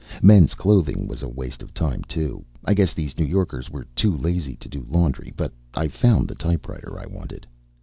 [0.23, 4.17] Men's Clothing was a waste of time, too I guess these New Yorkers were too
[4.17, 5.31] lazy to do laundry.
[5.37, 7.45] But I found the typewriter I wanted.